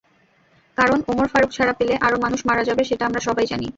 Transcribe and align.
কারণ 0.77 0.99
ওমর 1.07 1.27
ফারুক 1.31 1.51
ছাড়া 1.53 1.73
পেলে 1.79 1.93
আরও 2.05 2.17
মানুষ 2.25 2.39
মারা 2.49 2.63
যাবে 2.69 2.83
সেটা 2.89 3.03
আমরা 3.05 3.21
সবাই 3.27 3.45
জানি। 3.51 3.67